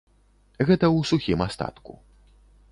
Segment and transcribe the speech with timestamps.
[0.67, 1.91] Гэта ў сухім астатку.